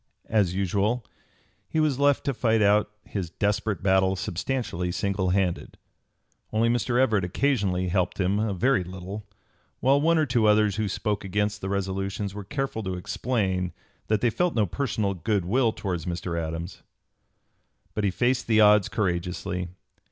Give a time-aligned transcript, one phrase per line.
[0.29, 1.05] As usual
[1.69, 5.77] he was left to fight out his desperate battle substantially single handed.
[6.51, 6.99] Only Mr.
[6.99, 9.27] Everett occasionally helped him a very little;
[9.79, 13.73] while one or two others who spoke against the resolutions were careful to explain
[14.07, 16.35] that they felt no personal good will towards Mr.
[16.35, 16.81] Adams.
[17.93, 19.67] But he faced the odds courageously.